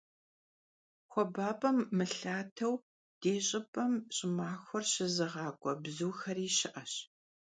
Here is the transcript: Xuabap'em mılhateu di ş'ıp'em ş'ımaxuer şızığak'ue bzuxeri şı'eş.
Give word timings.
Xuabap'em 1.11 1.77
mılhateu 1.97 2.73
di 3.21 3.33
ş'ıp'em 3.47 3.93
ş'ımaxuer 4.15 4.85
şızığak'ue 4.91 5.73
bzuxeri 5.83 6.47
şı'eş. 6.57 6.93